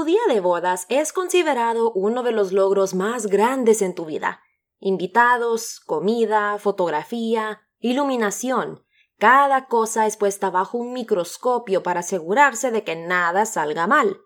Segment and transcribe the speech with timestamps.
[0.00, 4.40] Tu día de bodas es considerado uno de los logros más grandes en tu vida.
[4.78, 8.82] Invitados, comida, fotografía, iluminación.
[9.18, 14.16] Cada cosa es puesta bajo un microscopio para asegurarse de que nada salga mal.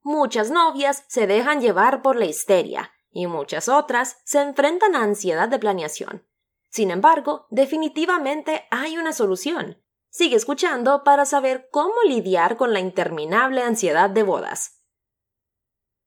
[0.00, 5.48] Muchas novias se dejan llevar por la histeria y muchas otras se enfrentan a ansiedad
[5.48, 6.24] de planeación.
[6.68, 9.82] Sin embargo, definitivamente hay una solución.
[10.08, 14.75] Sigue escuchando para saber cómo lidiar con la interminable ansiedad de bodas.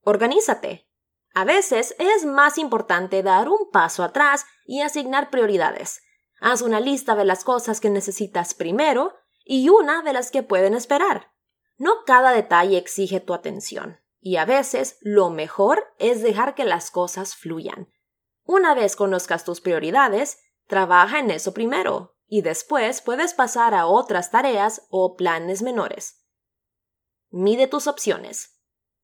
[0.01, 0.87] Organízate.
[1.33, 6.01] A veces es más importante dar un paso atrás y asignar prioridades.
[6.41, 10.73] Haz una lista de las cosas que necesitas primero y una de las que pueden
[10.73, 11.31] esperar.
[11.77, 16.91] No cada detalle exige tu atención, y a veces lo mejor es dejar que las
[16.91, 17.91] cosas fluyan.
[18.43, 24.29] Una vez conozcas tus prioridades, trabaja en eso primero, y después puedes pasar a otras
[24.29, 26.25] tareas o planes menores.
[27.29, 28.58] Mide tus opciones.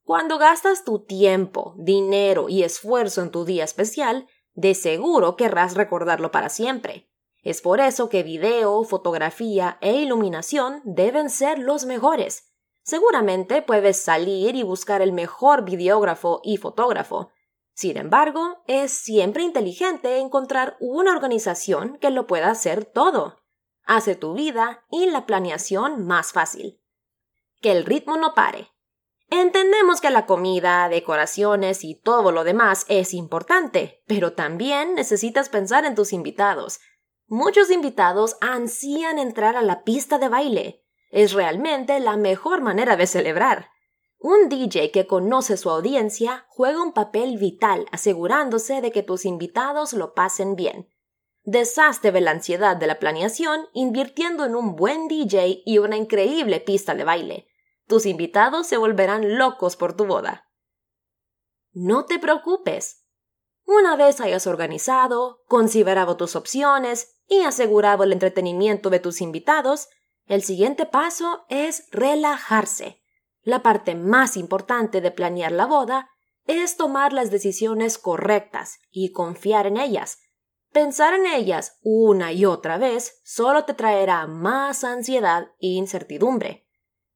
[0.05, 6.29] Cuando gastas tu tiempo, dinero y esfuerzo en tu día especial, de seguro querrás recordarlo
[6.29, 7.09] para siempre.
[7.41, 12.53] Es por eso que video, fotografía e iluminación deben ser los mejores.
[12.83, 17.31] Seguramente puedes salir y buscar el mejor videógrafo y fotógrafo.
[17.73, 23.41] Sin embargo, es siempre inteligente encontrar una organización que lo pueda hacer todo.
[23.85, 26.79] Hace tu vida y la planeación más fácil.
[27.59, 28.74] Que el ritmo no pare.
[29.29, 35.85] Entendemos que la comida, decoraciones y todo lo demás es importante, pero también necesitas pensar
[35.85, 36.79] en tus invitados.
[37.27, 40.83] Muchos invitados ansían entrar a la pista de baile.
[41.09, 43.69] Es realmente la mejor manera de celebrar.
[44.19, 49.93] Un DJ que conoce su audiencia juega un papel vital asegurándose de que tus invitados
[49.93, 50.89] lo pasen bien.
[51.43, 56.59] Deshazte de la ansiedad de la planeación invirtiendo en un buen DJ y una increíble
[56.59, 57.47] pista de baile.
[57.87, 60.49] Tus invitados se volverán locos por tu boda.
[61.71, 63.05] No te preocupes.
[63.65, 69.89] Una vez hayas organizado, considerado tus opciones y asegurado el entretenimiento de tus invitados,
[70.25, 73.01] el siguiente paso es relajarse.
[73.41, 76.09] La parte más importante de planear la boda
[76.47, 80.19] es tomar las decisiones correctas y confiar en ellas.
[80.71, 86.64] Pensar en ellas una y otra vez solo te traerá más ansiedad e incertidumbre.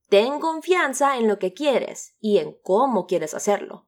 [0.09, 3.87] Ten confianza en lo que quieres y en cómo quieres hacerlo.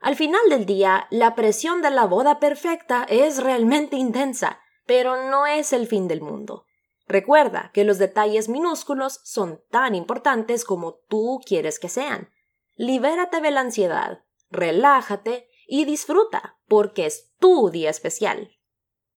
[0.00, 5.46] Al final del día, la presión de la boda perfecta es realmente intensa, pero no
[5.46, 6.66] es el fin del mundo.
[7.08, 12.30] Recuerda que los detalles minúsculos son tan importantes como tú quieres que sean.
[12.74, 18.55] Libérate de la ansiedad, relájate y disfruta, porque es tu día especial.